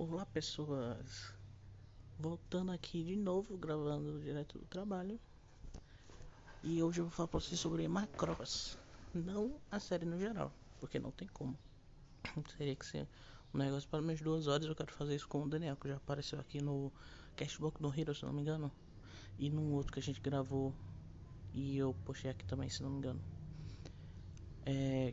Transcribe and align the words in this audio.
Olá 0.00 0.24
pessoas, 0.24 1.34
voltando 2.20 2.70
aqui 2.70 3.02
de 3.02 3.16
novo, 3.16 3.58
gravando 3.58 4.20
direto 4.20 4.56
do 4.56 4.64
trabalho. 4.64 5.18
E 6.62 6.80
hoje 6.80 7.00
eu 7.00 7.06
vou 7.06 7.10
falar 7.10 7.26
pra 7.26 7.40
vocês 7.40 7.58
sobre 7.58 7.88
Macross. 7.88 8.78
Não 9.12 9.60
a 9.68 9.80
série 9.80 10.06
no 10.06 10.16
geral, 10.16 10.52
porque 10.78 11.00
não 11.00 11.10
tem 11.10 11.26
como. 11.26 11.58
Teria 12.56 12.76
que 12.76 12.86
ser 12.86 13.08
um 13.52 13.58
negócio 13.58 13.88
para 13.88 14.00
mais 14.00 14.20
duas 14.20 14.46
horas. 14.46 14.68
Eu 14.68 14.76
quero 14.76 14.92
fazer 14.92 15.16
isso 15.16 15.26
com 15.26 15.42
o 15.42 15.48
Daniel, 15.48 15.74
que 15.74 15.88
já 15.88 15.96
apareceu 15.96 16.38
aqui 16.38 16.62
no 16.62 16.92
Cashbox 17.34 17.80
do 17.80 17.92
Hero, 17.92 18.14
se 18.14 18.24
não 18.24 18.32
me 18.32 18.42
engano. 18.42 18.70
E 19.36 19.50
num 19.50 19.72
outro 19.72 19.92
que 19.92 19.98
a 19.98 20.02
gente 20.02 20.20
gravou 20.20 20.72
e 21.52 21.76
eu 21.76 21.92
postei 22.04 22.30
aqui 22.30 22.44
também, 22.44 22.68
se 22.68 22.84
não 22.84 22.90
me 22.90 22.98
engano. 22.98 23.20
É, 24.64 25.12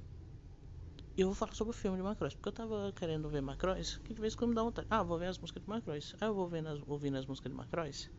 eu 1.21 1.27
vou 1.27 1.35
falar 1.35 1.53
sobre 1.53 1.71
o 1.71 1.73
filme 1.73 1.97
de 1.97 2.03
Macross, 2.03 2.33
porque 2.33 2.49
eu 2.49 2.53
tava 2.53 2.91
querendo 2.93 3.29
ver 3.29 3.41
Macross, 3.41 3.99
que 4.03 4.13
de 4.13 4.19
vez 4.19 4.33
em 4.33 4.37
quando 4.37 4.49
me 4.49 4.55
dá 4.55 4.63
vontade. 4.63 4.87
Ah, 4.89 5.01
vou 5.01 5.17
ver 5.17 5.27
as 5.27 5.37
músicas 5.37 5.63
de 5.63 5.69
Macross. 5.69 6.15
Aí 6.19 6.27
eu 6.27 6.33
vou 6.33 6.47
vendo 6.47 6.67
as, 6.67 6.81
ouvindo 6.85 7.17
as 7.17 7.25
músicas 7.25 7.51
de 7.51 7.57
Macross, 7.57 8.09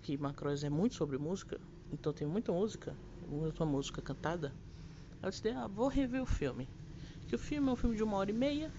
que 0.00 0.16
Macross 0.16 0.62
é 0.62 0.70
muito 0.70 0.94
sobre 0.94 1.18
música, 1.18 1.60
então 1.92 2.12
tem 2.12 2.26
muita 2.26 2.52
música, 2.52 2.96
muita 3.26 3.64
música 3.64 4.00
cantada. 4.00 4.54
Aí 5.14 5.26
eu 5.26 5.30
disse, 5.30 5.48
ah, 5.48 5.66
vou 5.66 5.88
rever 5.88 6.22
o 6.22 6.26
filme. 6.26 6.68
Que 7.26 7.34
o 7.34 7.38
filme 7.38 7.68
é 7.68 7.72
um 7.72 7.76
filme 7.76 7.96
de 7.96 8.02
uma 8.02 8.16
hora 8.16 8.30
e 8.30 8.34
meia, 8.34 8.72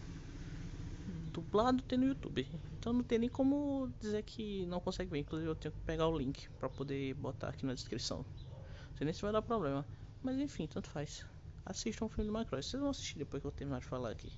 dublado 1.33 1.83
tem 1.83 1.97
no 1.97 2.05
YouTube. 2.05 2.47
Então 2.77 2.93
não 2.93 3.03
tem 3.03 3.19
nem 3.19 3.29
como 3.29 3.91
dizer 3.99 4.23
que 4.23 4.65
não 4.65 4.79
consegue 4.79 5.11
ver. 5.11 5.19
Inclusive 5.19 5.49
eu 5.49 5.55
tenho 5.55 5.73
que 5.73 5.81
pegar 5.81 6.07
o 6.07 6.17
link 6.17 6.49
para 6.57 6.69
poder 6.69 7.13
botar 7.15 7.49
aqui 7.49 7.65
na 7.65 7.73
descrição. 7.73 8.19
Não 8.19 8.97
sei 8.97 9.05
nem 9.05 9.13
se 9.13 9.21
vai 9.21 9.31
dar 9.31 9.41
problema. 9.41 9.85
Mas 10.23 10.37
enfim, 10.37 10.67
tanto 10.67 10.89
faz 10.89 11.25
assistam 11.65 12.05
o 12.05 12.09
filme 12.09 12.25
de 12.25 12.31
Macross. 12.31 12.67
Vocês 12.67 12.81
vão 12.81 12.91
assistir 12.91 13.17
depois 13.17 13.41
que 13.41 13.47
eu 13.47 13.51
terminar 13.51 13.79
de 13.79 13.85
falar 13.85 14.11
aqui. 14.11 14.31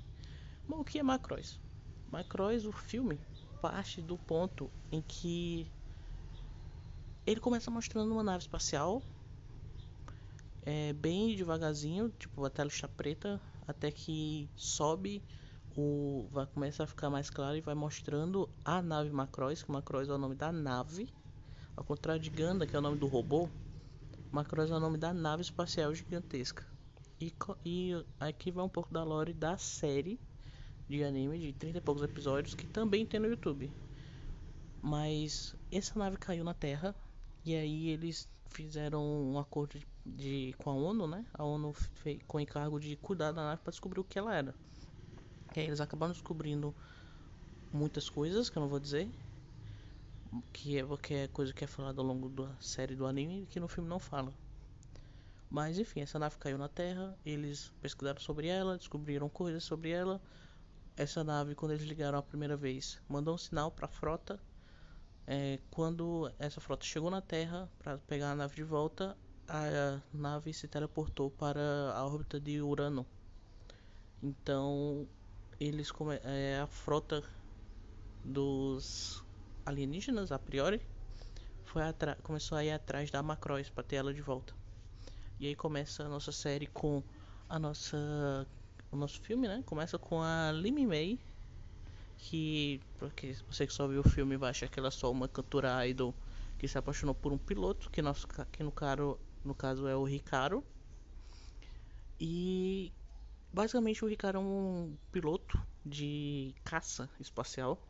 Bom, 0.67 0.79
o 0.79 0.83
que 0.83 0.99
é 0.99 1.03
Macross? 1.03 1.59
Macross, 2.11 2.65
o 2.65 2.71
filme, 2.71 3.19
parte 3.61 4.01
do 4.01 4.17
ponto 4.17 4.69
em 4.91 5.01
que 5.01 5.71
ele 7.25 7.39
começa 7.39 7.71
mostrando 7.71 8.11
uma 8.11 8.23
nave 8.23 8.43
espacial 8.43 9.01
é, 10.65 10.93
bem 10.93 11.35
devagarzinho, 11.35 12.09
tipo 12.17 12.43
a 12.45 12.49
tela 12.49 12.69
está 12.69 12.87
preta, 12.87 13.39
até 13.67 13.91
que 13.91 14.49
sobe, 14.55 15.21
o 15.75 16.27
vai 16.31 16.45
começar 16.45 16.83
a 16.83 16.87
ficar 16.87 17.09
mais 17.09 17.29
claro 17.29 17.57
e 17.57 17.61
vai 17.61 17.75
mostrando 17.75 18.49
a 18.63 18.81
nave 18.81 19.09
Macross, 19.09 19.63
que 19.63 19.71
Macross 19.71 20.09
é 20.09 20.13
o 20.13 20.17
nome 20.17 20.35
da 20.35 20.51
nave, 20.51 21.13
ao 21.75 21.83
contrário 21.83 22.21
de 22.21 22.29
Ganda, 22.29 22.65
que 22.65 22.75
é 22.75 22.79
o 22.79 22.81
nome 22.81 22.97
do 22.97 23.07
robô, 23.07 23.49
Macross 24.31 24.71
é 24.71 24.75
o 24.75 24.79
nome 24.79 24.97
da 24.97 25.13
nave 25.13 25.41
espacial 25.41 25.93
gigantesca. 25.93 26.72
E, 27.23 27.33
e 27.65 28.05
aqui 28.19 28.51
vai 28.51 28.65
um 28.65 28.69
pouco 28.69 28.93
da 28.93 29.01
lore 29.03 29.33
da 29.33 29.57
série 29.57 30.19
de 30.89 31.03
anime 31.03 31.39
de 31.39 31.53
30 31.53 31.77
e 31.79 31.81
poucos 31.81 32.03
episódios 32.03 32.55
que 32.55 32.67
também 32.67 33.05
tem 33.05 33.19
no 33.19 33.27
YouTube. 33.27 33.73
Mas 34.81 35.55
essa 35.71 35.97
nave 35.97 36.17
caiu 36.17 36.43
na 36.43 36.53
Terra 36.53 36.95
e 37.45 37.55
aí 37.55 37.89
eles 37.89 38.29
fizeram 38.47 39.03
um 39.03 39.39
acordo 39.39 39.79
de, 39.79 39.87
de 40.05 40.53
com 40.57 40.69
a 40.69 40.75
ONU, 40.75 41.07
né? 41.07 41.25
A 41.33 41.43
ONU 41.43 41.73
fez 41.73 42.21
com 42.27 42.37
o 42.37 42.41
encargo 42.41 42.79
de 42.79 42.95
cuidar 42.97 43.31
da 43.31 43.43
nave 43.43 43.61
para 43.63 43.71
descobrir 43.71 43.99
o 43.99 44.03
que 44.03 44.19
ela 44.19 44.35
era. 44.35 44.55
E 45.55 45.59
aí 45.61 45.67
eles 45.67 45.79
acabaram 45.81 46.13
descobrindo 46.13 46.75
muitas 47.73 48.09
coisas 48.09 48.49
que 48.49 48.57
eu 48.57 48.61
não 48.61 48.69
vou 48.69 48.79
dizer, 48.79 49.13
que 50.53 50.77
é, 50.77 50.83
que 51.01 51.13
é 51.13 51.27
coisa 51.27 51.53
que 51.53 51.63
é 51.63 51.67
falada 51.67 51.99
ao 52.01 52.05
longo 52.07 52.29
da 52.29 52.55
série 52.59 52.95
do 52.95 53.05
anime 53.05 53.45
que 53.47 53.59
no 53.59 53.67
filme 53.67 53.89
não 53.89 53.99
fala. 53.99 54.33
Mas 55.53 55.77
enfim, 55.77 56.01
essa 56.01 56.17
nave 56.17 56.35
caiu 56.39 56.57
na 56.57 56.67
Terra, 56.67 57.15
eles 57.23 57.71
pesquisaram 57.79 58.19
sobre 58.19 58.47
ela, 58.47 58.75
descobriram 58.75 59.29
coisas 59.29 59.63
sobre 59.63 59.91
ela. 59.91 60.19
Essa 60.97 61.23
nave, 61.23 61.53
quando 61.53 61.73
eles 61.73 61.85
ligaram 61.85 62.17
a 62.17 62.23
primeira 62.23 62.57
vez, 62.57 62.99
mandou 63.07 63.35
um 63.35 63.37
sinal 63.37 63.69
para 63.69 63.85
a 63.85 63.87
frota. 63.87 64.41
É, 65.27 65.59
quando 65.69 66.33
essa 66.39 66.59
frota 66.59 66.83
chegou 66.83 67.11
na 67.11 67.21
Terra 67.21 67.69
para 67.77 67.99
pegar 67.99 68.31
a 68.31 68.35
nave 68.35 68.55
de 68.55 68.63
volta, 68.63 69.15
a 69.47 70.01
nave 70.11 70.51
se 70.55 70.67
teleportou 70.67 71.29
para 71.29 71.61
a 71.93 72.03
órbita 72.03 72.39
de 72.39 72.59
Urano. 72.59 73.05
Então, 74.23 75.07
eles 75.59 75.91
é, 76.23 76.61
a 76.61 76.65
frota 76.65 77.23
dos 78.25 79.23
alienígenas 79.63 80.31
a 80.31 80.39
priori 80.39 80.81
foi 81.63 81.83
começou 82.23 82.57
a 82.57 82.65
ir 82.65 82.71
atrás 82.71 83.11
da 83.11 83.21
Macross 83.21 83.69
para 83.69 83.83
ter 83.83 83.97
ela 83.97 84.11
de 84.11 84.21
volta. 84.21 84.62
E 85.39 85.47
aí 85.47 85.55
começa 85.55 86.03
a 86.03 86.09
nossa 86.09 86.31
série 86.31 86.67
com 86.67 87.03
a 87.49 87.59
nossa 87.59 88.47
o 88.91 88.95
nosso 88.95 89.19
filme, 89.21 89.47
né? 89.47 89.63
Começa 89.65 89.97
com 89.97 90.21
a 90.21 90.51
Limi 90.51 90.85
May, 90.85 91.19
que 92.17 92.79
porque 92.97 93.35
você 93.49 93.65
que 93.65 93.73
só 93.73 93.87
viu 93.87 94.01
o 94.01 94.09
filme 94.09 94.37
vai 94.37 94.51
achar 94.51 94.69
que 94.69 94.79
ela 94.79 94.89
é 94.89 94.91
só 94.91 95.11
uma 95.11 95.27
cantora 95.27 95.85
idol 95.87 96.13
que 96.57 96.67
se 96.67 96.77
apaixonou 96.77 97.15
por 97.15 97.31
um 97.33 97.37
piloto, 97.37 97.89
que 97.89 98.01
nosso 98.01 98.27
que 98.51 98.63
no 98.63 98.71
caro 98.71 99.19
no 99.43 99.55
caso 99.55 99.87
é 99.87 99.95
o 99.95 100.03
Ricardo. 100.03 100.63
E 102.19 102.93
basicamente 103.51 104.05
o 104.05 104.07
Ricardo 104.07 104.37
é 104.37 104.41
um 104.41 104.95
piloto 105.11 105.59
de 105.85 106.55
caça 106.63 107.09
espacial. 107.19 107.81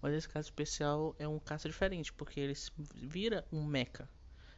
Mas 0.00 0.12
esse 0.14 0.28
caso 0.28 0.46
especial 0.48 1.16
é 1.18 1.26
um 1.26 1.38
caça 1.38 1.66
diferente, 1.66 2.12
porque 2.12 2.38
ele 2.38 2.52
vira 2.94 3.42
um 3.50 3.64
mecha 3.64 4.06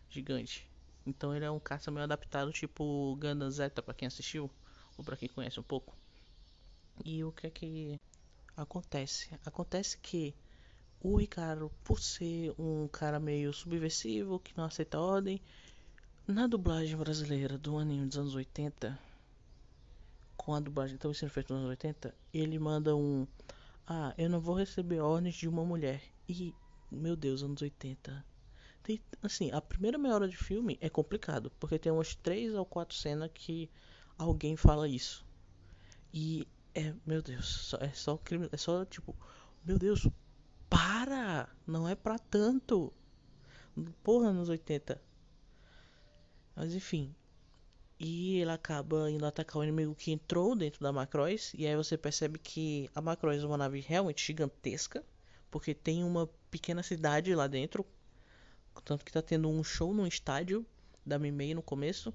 gigante. 0.09 0.69
Então 1.07 1.35
ele 1.35 1.45
é 1.45 1.51
um 1.51 1.61
caça 1.61 1.91
meio 1.91 2.05
adaptado, 2.05 2.51
tipo 2.53 3.17
Gundam 3.21 3.51
Zeta, 3.51 3.81
para 3.81 3.95
quem 3.95 4.09
assistiu, 4.09 4.51
ou 4.99 5.05
para 5.05 5.17
quem 5.17 5.29
conhece 5.29 5.61
um 5.61 5.63
pouco. 5.63 5.97
E 7.05 7.23
o 7.23 7.31
que 7.31 7.47
é 7.47 7.51
que 7.51 8.01
acontece? 8.57 9.31
Acontece 9.45 9.97
que 9.99 10.35
o 11.01 11.17
Ricardo, 11.17 11.71
por 11.85 12.01
ser 12.01 12.53
um 12.59 12.89
cara 12.89 13.21
meio 13.21 13.53
subversivo, 13.53 14.41
que 14.41 14.57
não 14.57 14.65
aceita 14.65 14.99
ordem, 14.99 15.41
na 16.27 16.49
dublagem 16.49 16.97
brasileira 16.97 17.57
do 17.57 17.79
anime 17.79 18.07
dos 18.07 18.19
anos 18.19 18.35
80, 18.35 18.99
com 20.37 20.55
a 20.55 20.61
dublagem 20.61 20.97
também 20.97 21.15
sendo 21.15 21.31
feita 21.31 21.55
nos 21.55 21.61
anos 21.61 21.71
80, 21.71 22.15
ele 22.35 22.59
manda 22.59 22.97
um 22.97 23.27
Ah, 23.87 24.13
eu 24.19 24.29
não 24.29 24.41
vou 24.41 24.57
receber 24.57 24.99
ordens 24.99 25.37
de 25.37 25.47
uma 25.47 25.65
mulher. 25.65 26.03
E, 26.29 26.53
meu 26.91 27.15
Deus, 27.15 27.45
anos 27.45 27.63
80 27.63 28.25
tem, 28.87 29.03
assim, 29.21 29.51
a 29.51 29.61
primeira 29.61 29.99
meia 29.99 30.15
hora 30.15 30.29
de 30.29 30.37
filme 30.37 30.79
é 30.81 30.89
complicado, 30.89 31.51
porque 31.59 31.77
tem 31.77 31.91
umas 31.91 32.15
três 32.15 32.55
ou 32.55 32.65
quatro 32.65 32.97
cenas 32.97 33.29
que 33.35 33.69
alguém 34.17 34.57
fala 34.57 34.87
isso. 34.87 35.27
E 36.15 36.47
é, 36.73 36.95
meu 37.05 37.21
Deus, 37.21 37.75
é 37.81 37.89
só 37.89 38.17
crime, 38.17 38.49
é 38.53 38.57
só 38.57 38.85
tipo, 38.85 39.17
meu 39.65 39.77
Deus, 39.77 40.07
para! 40.71 41.49
Não 41.67 41.89
é 41.89 41.97
pra 41.97 42.17
tanto. 42.17 42.93
Porra, 44.05 44.33
nos 44.33 44.49
80. 44.49 45.03
Mas 46.55 46.73
enfim. 46.73 47.13
E 47.99 48.39
ele 48.39 48.53
acaba 48.53 49.11
indo 49.11 49.27
atacar 49.27 49.57
o 49.57 49.65
inimigo 49.65 49.97
que 49.97 50.13
entrou 50.13 50.55
dentro 50.55 50.81
da 50.81 50.93
Macross. 50.93 51.55
E 51.55 51.67
aí 51.67 51.75
você 51.75 51.99
percebe 51.99 52.39
que 52.39 52.89
a 52.95 53.01
Macross 53.01 53.43
é 53.43 53.47
uma 53.47 53.59
nave 53.59 53.81
realmente 53.81 54.25
gigantesca. 54.25 55.05
Porque 55.51 55.75
tem 55.75 56.05
uma 56.05 56.29
pequena 56.51 56.83
cidade 56.83 57.35
lá 57.35 57.47
dentro 57.47 57.85
tanto 58.83 59.05
que 59.05 59.13
tá 59.13 59.23
tendo 59.23 59.49
um 59.49 59.63
show 59.63 59.93
no 59.93 60.07
estádio 60.07 60.65
da 61.05 61.19
Mimei 61.19 61.55
no 61.55 61.63
começo. 61.63 62.13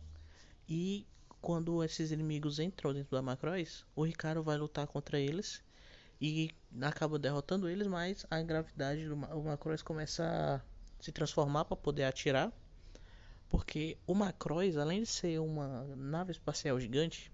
E 0.67 1.07
quando 1.41 1.83
esses 1.83 2.11
inimigos 2.11 2.59
entram 2.59 2.93
dentro 2.93 3.11
da 3.11 3.21
Macross, 3.21 3.85
o 3.95 4.03
Ricardo 4.03 4.43
vai 4.43 4.57
lutar 4.57 4.85
contra 4.87 5.19
eles 5.19 5.63
e 6.19 6.51
acaba 6.81 7.17
derrotando 7.17 7.67
eles, 7.67 7.87
mas 7.87 8.25
a 8.29 8.41
gravidade 8.41 9.07
do 9.07 9.17
Macross 9.17 9.81
começa 9.81 10.23
a 10.23 11.03
se 11.03 11.11
transformar 11.11 11.65
para 11.65 11.75
poder 11.75 12.03
atirar. 12.03 12.51
Porque 13.49 13.97
o 14.05 14.13
Macross, 14.13 14.77
além 14.77 15.01
de 15.01 15.07
ser 15.07 15.39
uma 15.39 15.83
nave 15.95 16.31
espacial 16.31 16.79
gigante, 16.79 17.31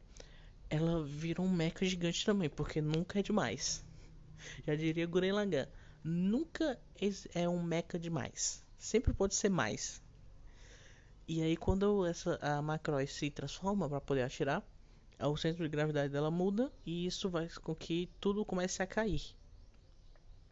ela 0.70 1.04
vira 1.04 1.42
um 1.42 1.50
mecha 1.50 1.86
gigante 1.86 2.26
também, 2.26 2.50
porque 2.50 2.82
nunca 2.82 3.20
é 3.20 3.22
demais. 3.22 3.84
Já 4.66 4.76
diria 4.76 5.06
Guren 5.06 5.34
Lagann, 5.34 5.68
nunca 6.03 6.80
é 7.35 7.47
um 7.47 7.62
mecha 7.62 8.00
demais 8.00 8.66
sempre 8.78 9.14
pode 9.14 9.35
ser 9.35 9.50
mais. 9.50 10.02
E 11.28 11.41
aí 11.41 11.58
quando 11.58 12.06
essa 12.06 12.40
a 12.41 12.62
Macross 12.62 13.12
se 13.12 13.29
transforma 13.29 13.90
para 13.90 14.00
poder 14.00 14.24
atirar, 14.24 14.64
o 15.20 15.35
centro 15.35 15.64
de 15.64 15.70
gravidade 15.70 16.14
dela 16.14 16.29
muda 16.29 16.72
e 16.85 17.06
isso 17.06 17.29
vai 17.29 17.50
com 17.50 17.76
que 17.76 18.09
tudo 18.20 18.46
comece 18.46 18.84
a 18.84 18.88
cair. 18.88 19.35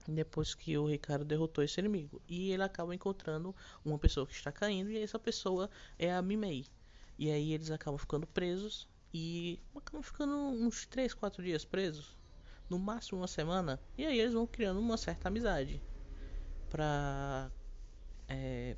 Depois 0.07 0.53
que 0.53 0.77
o 0.77 0.87
Ricardo 0.87 1.25
derrotou 1.25 1.63
esse 1.63 1.79
inimigo. 1.79 2.21
E 2.27 2.51
ele 2.51 2.61
acaba 2.63 2.93
encontrando 2.93 3.55
uma 3.83 3.97
pessoa 3.97 4.27
que 4.27 4.33
está 4.33 4.51
caindo 4.51 4.91
e 4.91 5.01
essa 5.01 5.17
pessoa 5.17 5.69
é 5.97 6.13
a 6.13 6.21
Mimei. 6.21 6.65
E 7.17 7.31
aí 7.31 7.53
eles 7.53 7.71
acabam 7.71 7.97
ficando 7.97 8.27
presos 8.27 8.87
e 9.13 9.59
acabam 9.75 10.03
ficando 10.03 10.35
uns 10.35 10.85
3, 10.85 11.13
4 11.13 11.43
dias 11.43 11.63
presos. 11.63 12.17
No 12.69 12.77
máximo 12.77 13.19
uma 13.19 13.27
semana. 13.27 13.79
E 13.97 14.05
aí 14.05 14.19
eles 14.19 14.33
vão 14.33 14.45
criando 14.45 14.79
uma 14.79 14.97
certa 14.97 15.27
amizade. 15.27 15.81
Pra 16.69 17.49
é, 18.27 18.75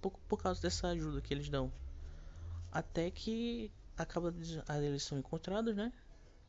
por, 0.00 0.12
por 0.28 0.42
causa 0.42 0.60
dessa 0.60 0.88
ajuda 0.88 1.20
que 1.20 1.32
eles 1.32 1.48
dão. 1.48 1.72
Até 2.70 3.10
que 3.10 3.70
acaba 3.96 4.34
eles 4.82 5.02
são 5.02 5.18
encontrados, 5.18 5.74
né? 5.74 5.92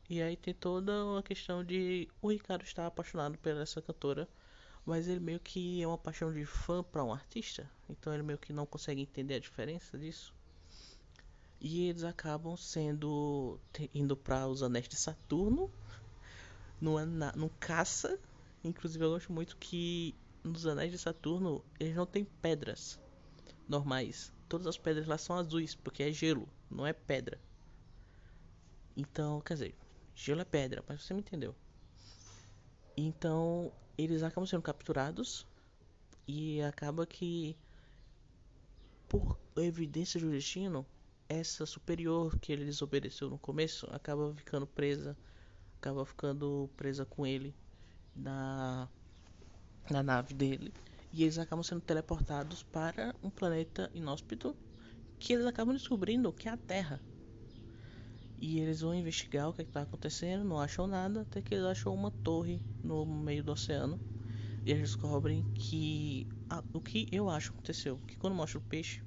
E 0.08 0.22
aí 0.22 0.36
tem 0.36 0.54
toda 0.54 1.04
uma 1.04 1.22
questão 1.22 1.64
de 1.64 2.08
o 2.22 2.30
Ricardo 2.30 2.62
estar 2.62 2.86
apaixonado 2.86 3.36
por 3.38 3.56
essa 3.56 3.82
cantora, 3.82 4.28
mas 4.84 5.08
ele 5.08 5.18
meio 5.18 5.40
que 5.40 5.82
é 5.82 5.86
uma 5.86 5.98
paixão 5.98 6.32
de 6.32 6.44
fã 6.44 6.82
para 6.82 7.02
um 7.02 7.12
artista, 7.12 7.68
então 7.88 8.14
ele 8.14 8.22
meio 8.22 8.38
que 8.38 8.52
não 8.52 8.64
consegue 8.64 9.02
entender 9.02 9.34
a 9.34 9.40
diferença 9.40 9.98
disso. 9.98 10.32
E 11.60 11.88
eles 11.88 12.04
acabam 12.04 12.56
sendo 12.56 13.58
indo 13.92 14.16
para 14.16 14.46
os 14.46 14.62
anéis 14.62 14.88
de 14.88 14.96
Saturno, 14.96 15.70
no, 16.80 17.04
no 17.04 17.50
caça. 17.58 18.18
Inclusive 18.62 19.04
eu 19.04 19.10
gosto 19.10 19.32
muito 19.32 19.56
que 19.56 20.14
nos 20.46 20.66
anéis 20.66 20.92
de 20.92 20.98
Saturno 20.98 21.64
eles 21.78 21.94
não 21.94 22.06
têm 22.06 22.24
pedras 22.24 22.98
normais. 23.68 24.32
Todas 24.48 24.66
as 24.66 24.78
pedras 24.78 25.06
lá 25.06 25.18
são 25.18 25.36
azuis, 25.36 25.74
porque 25.74 26.02
é 26.02 26.12
gelo, 26.12 26.48
não 26.70 26.86
é 26.86 26.92
pedra. 26.92 27.40
Então, 28.96 29.40
quer 29.40 29.54
dizer, 29.54 29.74
Gelo 30.16 30.40
é 30.40 30.44
pedra, 30.46 30.82
mas 30.88 31.02
você 31.02 31.12
me 31.12 31.20
entendeu. 31.20 31.54
Então, 32.96 33.70
eles 33.98 34.22
acabam 34.22 34.46
sendo 34.46 34.62
capturados 34.62 35.46
e 36.26 36.62
acaba 36.62 37.06
que 37.06 37.54
por 39.06 39.38
evidência 39.56 40.18
do 40.18 40.30
destino, 40.30 40.86
essa 41.28 41.66
superior 41.66 42.38
que 42.38 42.50
ele 42.50 42.64
desobedeceu 42.64 43.28
no 43.28 43.38
começo 43.38 43.86
acaba 43.92 44.34
ficando 44.34 44.66
presa, 44.66 45.14
acaba 45.76 46.06
ficando 46.06 46.70
presa 46.78 47.04
com 47.04 47.26
ele 47.26 47.54
na 48.14 48.88
na 49.92 50.02
nave 50.02 50.34
dele 50.34 50.72
e 51.12 51.22
eles 51.22 51.38
acabam 51.38 51.62
sendo 51.62 51.80
teleportados 51.80 52.62
para 52.62 53.14
um 53.22 53.30
planeta 53.30 53.90
inóspito 53.94 54.54
que 55.18 55.32
eles 55.32 55.46
acabam 55.46 55.74
descobrindo 55.74 56.32
que 56.32 56.46
é 56.48 56.52
a 56.52 56.58
Terra. 56.58 57.00
E 58.38 58.60
eles 58.60 58.82
vão 58.82 58.94
investigar 58.94 59.48
o 59.48 59.52
que 59.54 59.62
é 59.62 59.64
está 59.64 59.80
acontecendo, 59.80 60.44
não 60.44 60.60
acham 60.60 60.86
nada, 60.86 61.22
até 61.22 61.40
que 61.40 61.54
eles 61.54 61.64
acham 61.64 61.94
uma 61.94 62.10
torre 62.10 62.60
no 62.84 63.06
meio 63.06 63.42
do 63.42 63.52
oceano. 63.52 63.98
E 64.64 64.70
eles 64.70 64.90
descobrem 64.90 65.42
que 65.54 66.28
o 66.70 66.80
que 66.82 67.08
eu 67.10 67.30
acho 67.30 67.52
aconteceu, 67.52 67.98
que 68.06 68.16
quando 68.18 68.34
mostra 68.34 68.58
o 68.58 68.62
peixe, 68.62 69.02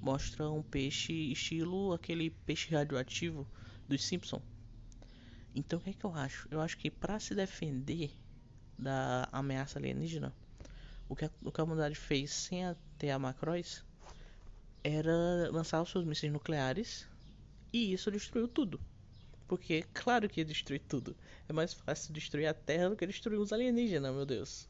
mostra 0.00 0.48
um 0.48 0.62
peixe 0.62 1.12
estilo 1.32 1.92
aquele 1.92 2.30
peixe 2.30 2.72
radioativo 2.72 3.48
dos 3.88 4.04
Simpson. 4.04 4.40
Então 5.52 5.80
o 5.80 5.82
que 5.82 5.90
é 5.90 5.92
que 5.92 6.04
eu 6.04 6.14
acho? 6.14 6.46
Eu 6.52 6.60
acho 6.60 6.76
que 6.78 6.88
para 6.88 7.18
se 7.18 7.34
defender 7.34 8.12
da 8.78 9.28
ameaça 9.32 9.78
alienígena, 9.78 10.32
o 11.08 11.16
que 11.16 11.24
a, 11.24 11.30
o 11.42 11.50
que 11.50 11.60
a 11.60 11.64
humanidade 11.64 11.94
fez 11.94 12.32
sem 12.32 12.62
ter 12.98 13.10
a 13.10 13.18
Macross 13.18 13.84
era 14.82 15.50
lançar 15.50 15.82
os 15.82 15.90
seus 15.90 16.04
mísseis 16.04 16.32
nucleares 16.32 17.06
e 17.72 17.92
isso 17.92 18.10
destruiu 18.10 18.48
tudo. 18.48 18.80
Porque, 19.48 19.84
claro 19.94 20.28
que 20.28 20.40
ia 20.40 20.44
destruir 20.44 20.80
tudo. 20.80 21.16
É 21.48 21.52
mais 21.52 21.72
fácil 21.72 22.12
destruir 22.12 22.46
a 22.46 22.54
Terra 22.54 22.90
do 22.90 22.96
que 22.96 23.06
destruir 23.06 23.38
os 23.38 23.52
alienígenas, 23.52 24.14
meu 24.14 24.26
Deus. 24.26 24.68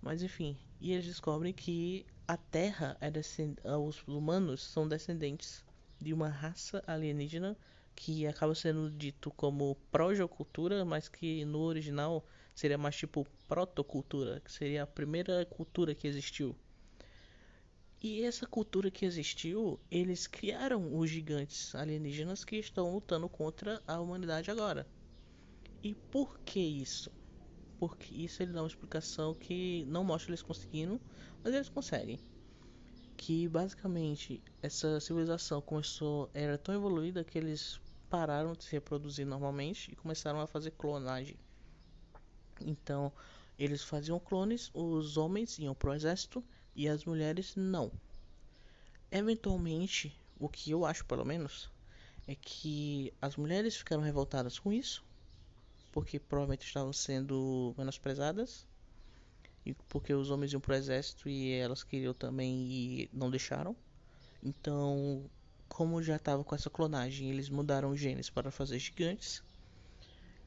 Mas 0.00 0.22
enfim, 0.22 0.56
e 0.80 0.92
eles 0.92 1.06
descobrem 1.06 1.52
que 1.52 2.06
a 2.26 2.36
Terra 2.36 2.96
é 3.00 3.10
descend... 3.10 3.56
os 3.64 4.06
humanos 4.06 4.62
são 4.62 4.86
descendentes 4.86 5.64
de 6.00 6.12
uma 6.12 6.28
raça 6.28 6.82
alienígena 6.86 7.56
que 7.96 8.26
acaba 8.28 8.54
sendo 8.54 8.88
dito 8.90 9.30
como 9.32 9.74
protocultura, 9.90 10.84
mas 10.84 11.08
que 11.08 11.44
no 11.44 11.58
original 11.58 12.24
seria 12.58 12.76
mais 12.76 12.96
tipo 12.96 13.24
protocultura, 13.46 14.40
que 14.40 14.50
seria 14.50 14.82
a 14.82 14.86
primeira 14.86 15.46
cultura 15.46 15.94
que 15.94 16.08
existiu. 16.08 16.56
E 18.02 18.22
essa 18.22 18.46
cultura 18.46 18.90
que 18.90 19.04
existiu, 19.04 19.78
eles 19.88 20.26
criaram 20.26 20.96
os 20.96 21.08
gigantes 21.08 21.72
alienígenas 21.74 22.44
que 22.44 22.56
estão 22.56 22.92
lutando 22.92 23.28
contra 23.28 23.80
a 23.86 24.00
humanidade 24.00 24.50
agora. 24.50 24.88
E 25.82 25.94
por 25.94 26.40
que 26.40 26.58
isso? 26.58 27.12
Porque 27.78 28.12
isso 28.12 28.42
ele 28.42 28.52
dá 28.52 28.62
uma 28.62 28.68
explicação 28.68 29.34
que 29.34 29.84
não 29.86 30.02
mostra 30.02 30.30
eles 30.30 30.42
conseguindo, 30.42 31.00
mas 31.44 31.54
eles 31.54 31.68
conseguem. 31.68 32.18
Que 33.16 33.46
basicamente 33.48 34.42
essa 34.60 34.98
civilização 34.98 35.60
começou 35.62 36.28
era 36.34 36.58
tão 36.58 36.74
evoluída 36.74 37.22
que 37.22 37.38
eles 37.38 37.80
pararam 38.10 38.54
de 38.54 38.64
se 38.64 38.72
reproduzir 38.72 39.26
normalmente 39.26 39.92
e 39.92 39.96
começaram 39.96 40.40
a 40.40 40.46
fazer 40.46 40.72
clonagem. 40.72 41.36
Então, 42.64 43.12
eles 43.58 43.82
faziam 43.82 44.18
clones, 44.20 44.70
os 44.72 45.16
homens 45.16 45.58
iam 45.58 45.74
pro 45.74 45.94
exército 45.94 46.44
e 46.74 46.88
as 46.88 47.04
mulheres 47.04 47.54
não. 47.56 47.90
Eventualmente, 49.10 50.14
o 50.38 50.48
que 50.48 50.70
eu 50.70 50.84
acho 50.84 51.04
pelo 51.04 51.24
menos 51.24 51.70
é 52.26 52.34
que 52.34 53.12
as 53.20 53.36
mulheres 53.36 53.76
ficaram 53.76 54.02
revoltadas 54.02 54.58
com 54.58 54.72
isso, 54.72 55.04
porque 55.90 56.18
provavelmente 56.18 56.66
estavam 56.66 56.92
sendo 56.92 57.74
menosprezadas, 57.76 58.66
e 59.64 59.74
porque 59.88 60.14
os 60.14 60.30
homens 60.30 60.52
iam 60.52 60.60
pro 60.60 60.74
exército 60.74 61.28
e 61.28 61.52
elas 61.52 61.82
queriam 61.82 62.14
também 62.14 62.54
e 62.70 63.10
não 63.12 63.30
deixaram. 63.30 63.76
Então, 64.42 65.28
como 65.68 66.02
já 66.02 66.16
estava 66.16 66.44
com 66.44 66.54
essa 66.54 66.70
clonagem, 66.70 67.28
eles 67.30 67.48
mudaram 67.48 67.90
os 67.90 68.00
genes 68.00 68.30
para 68.30 68.50
fazer 68.50 68.78
gigantes. 68.78 69.42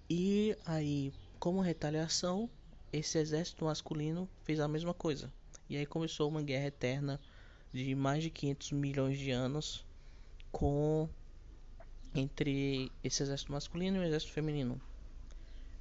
E 0.10 0.58
aí, 0.66 1.14
como 1.42 1.60
retaliação, 1.60 2.48
esse 2.94 3.18
exército 3.18 3.66
masculino 3.66 4.30
fez 4.44 4.60
a 4.60 4.68
mesma 4.68 4.94
coisa. 4.94 5.34
E 5.68 5.76
aí 5.76 5.88
começou 5.88 6.30
uma 6.30 6.44
guerra 6.44 6.68
eterna 6.68 7.20
de 7.74 7.96
mais 7.96 8.22
de 8.22 8.30
500 8.30 8.72
milhões 8.74 9.18
de 9.18 9.32
anos 9.32 9.84
com 10.52 11.10
entre 12.14 12.92
esse 13.04 13.24
exército 13.24 13.52
masculino 13.52 13.98
e 13.98 14.02
o 14.02 14.04
exército 14.04 14.34
feminino. 14.34 14.80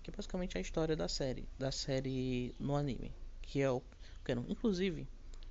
Que 0.03 0.09
é 0.09 0.17
basicamente 0.17 0.57
a 0.57 0.63
história 0.63 0.97
da 0.97 1.09
série, 1.09 1.47
da 1.59 1.71
série 1.71 2.55
no 2.59 2.75
anime, 2.75 3.13
que 3.43 3.61
é 3.61 3.71
o 3.71 3.83
inclusive, 4.49 5.07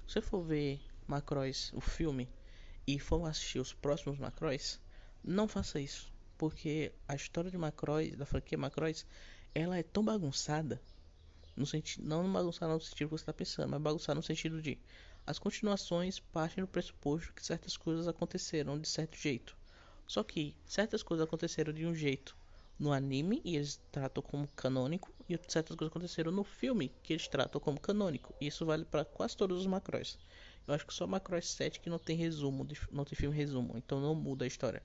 se 0.07 0.13
você 0.13 0.21
for 0.21 0.41
ver 0.41 0.79
Macross, 1.05 1.71
o 1.75 1.81
filme, 1.81 2.27
e 2.87 2.97
for 2.97 3.23
assistir 3.27 3.59
os 3.59 3.73
próximos 3.73 4.17
Macross, 4.17 4.79
não 5.23 5.47
faça 5.47 5.79
isso, 5.79 6.11
porque 6.35 6.93
a 7.07 7.13
história 7.13 7.51
de 7.51 7.57
Macross, 7.59 8.15
da 8.15 8.25
franquia 8.25 8.57
Macross, 8.57 9.05
ela 9.53 9.77
é 9.77 9.83
tão 9.83 10.03
bagunçada 10.03 10.81
no 11.55 11.65
sentido, 11.65 12.07
não 12.07 12.31
bagunçar 12.31 12.69
no 12.69 12.79
sentido 12.79 13.07
que 13.07 13.17
você 13.17 13.23
está 13.23 13.33
pensando, 13.33 13.69
mas 13.69 13.81
bagunçar 13.81 14.15
no 14.15 14.23
sentido 14.23 14.61
de 14.61 14.77
as 15.27 15.37
continuações 15.37 16.19
partem 16.19 16.63
do 16.63 16.67
pressuposto 16.67 17.33
que 17.33 17.45
certas 17.45 17.75
coisas 17.75 18.07
aconteceram 18.07 18.79
de 18.79 18.87
certo 18.87 19.17
jeito. 19.17 19.55
Só 20.07 20.23
que 20.23 20.55
certas 20.65 21.03
coisas 21.03 21.27
aconteceram 21.27 21.71
de 21.71 21.85
um 21.85 21.93
jeito 21.93 22.35
no 22.79 22.93
anime 22.93 23.41
e 23.43 23.57
eles 23.57 23.79
tratam 23.91 24.23
como 24.23 24.47
canônico 24.55 25.13
e 25.27 25.37
certas 25.47 25.75
coisas 25.75 25.91
aconteceram 25.91 26.31
no 26.31 26.43
filme 26.43 26.91
que 27.03 27.13
eles 27.13 27.27
tratam 27.27 27.59
como 27.59 27.79
canônico. 27.79 28.33
E 28.39 28.47
isso 28.47 28.65
vale 28.65 28.85
para 28.85 29.05
quase 29.05 29.35
todos 29.35 29.59
os 29.59 29.67
Macross. 29.67 30.17
Eu 30.65 30.73
acho 30.73 30.87
que 30.87 30.93
só 30.93 31.05
Macross 31.05 31.49
7 31.49 31.79
que 31.79 31.89
não 31.89 31.99
tem 31.99 32.15
resumo, 32.15 32.65
não 32.91 33.03
tem 33.03 33.15
filme 33.15 33.35
resumo, 33.35 33.73
então 33.75 33.99
não 33.99 34.15
muda 34.15 34.45
a 34.45 34.47
história. 34.47 34.81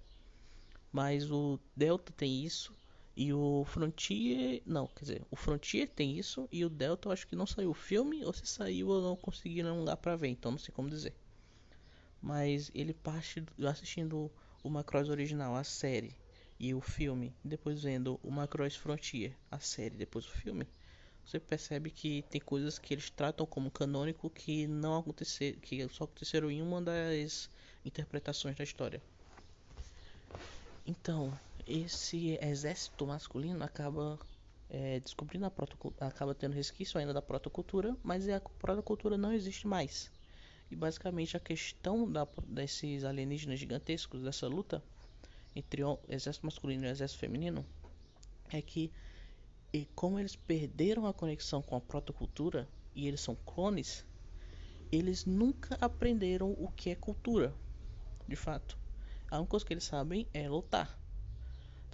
Mas 0.93 1.31
o 1.31 1.59
Delta 1.75 2.13
tem 2.13 2.45
isso 2.45 2.75
e 3.17 3.33
o 3.33 3.65
Frontier. 3.65 4.63
Não, 4.67 4.87
quer 4.89 5.01
dizer, 5.01 5.27
o 5.31 5.37
Frontier 5.37 5.89
tem 5.89 6.19
isso. 6.19 6.49
E 6.51 6.65
o 6.65 6.69
Delta 6.69 7.09
eu 7.09 7.13
acho 7.13 7.27
que 7.27 7.37
não 7.37 7.47
saiu 7.47 7.71
o 7.71 7.75
filme. 7.75 8.25
Ou 8.25 8.33
se 8.33 8.47
saiu 8.47 8.91
eu 8.91 9.03
não 9.03 9.17
consegui 9.17 9.63
não 9.63 9.85
lá 9.85 9.97
pra 9.97 10.17
ver. 10.17 10.29
Então 10.29 10.51
não 10.51 10.59
sei 10.59 10.75
como 10.75 10.91
dizer. 10.91 11.15
Mas 12.21 12.71
ele 12.75 12.93
parte 12.95 13.45
assistindo 13.69 14.31
o 14.63 14.71
Macross 14.71 15.09
original, 15.09 15.55
a 15.55 15.65
série. 15.65 16.17
E 16.59 16.75
o 16.75 16.81
filme. 16.81 17.35
Depois 17.45 17.83
vendo 17.83 18.19
o 18.23 18.31
Macross 18.31 18.77
Frontier, 18.77 19.37
a 19.51 19.59
série, 19.59 19.97
depois 19.97 20.27
o 20.27 20.31
filme. 20.31 20.67
Você 21.25 21.41
percebe 21.41 21.91
que 21.91 22.23
tem 22.31 22.41
coisas 22.41 22.79
que 22.79 22.93
eles 22.95 23.11
tratam 23.11 23.47
como 23.47 23.71
canônico 23.71 24.29
que 24.29 24.67
não 24.67 24.99
aconteceram. 24.99 25.59
Que 25.61 25.89
só 25.89 26.05
aconteceram 26.05 26.51
em 26.51 26.61
uma 26.61 26.83
das 26.83 27.49
interpretações 27.85 28.57
da 28.57 28.65
história. 28.65 29.01
Então, 30.87 31.33
esse 31.67 32.39
exército 32.43 33.07
masculino 33.07 33.65
acaba 33.65 34.19
é, 34.69 35.01
descobrindo 35.01 35.47
a 35.47 35.51
protocultura, 35.51 36.07
acaba 36.07 36.35
tendo 36.35 36.53
resquício 36.53 36.99
ainda 36.99 37.13
da 37.13 37.23
protocultura, 37.23 37.97
mas 38.03 38.29
a 38.29 38.41
protocultura 38.41 39.17
não 39.17 39.33
existe 39.33 39.67
mais. 39.67 40.11
E 40.71 40.77
basicamente 40.77 41.37
a 41.37 41.41
questão 41.41 42.11
da, 42.11 42.27
desses 42.47 43.05
alienígenas 43.05 43.61
gigantescos, 43.61 44.23
dessa 44.23 44.49
luta 44.49 44.83
entre 45.55 45.85
o 45.85 45.99
exército 46.09 46.47
masculino 46.47 46.85
e 46.85 46.89
o 46.89 46.91
exército 46.91 47.21
feminino, 47.21 47.65
é 48.51 48.61
que 48.61 48.93
e 49.73 49.87
como 49.95 50.21
eles 50.21 50.37
perderam 50.37 51.05
a 51.05 51.13
conexão 51.13 51.61
com 51.61 51.75
a 51.75 51.81
protocultura 51.81 52.69
e 52.95 53.09
eles 53.09 53.21
são 53.21 53.35
clones, 53.35 54.07
eles 54.93 55.25
nunca 55.25 55.77
aprenderam 55.81 56.53
o 56.53 56.71
que 56.71 56.91
é 56.91 56.95
cultura, 56.95 57.53
de 58.29 58.37
fato. 58.37 58.79
A 59.29 59.39
única 59.39 59.51
coisa 59.51 59.67
que 59.67 59.75
eles 59.75 59.83
sabem 59.83 60.29
é 60.33 60.49
lutar. 60.49 60.97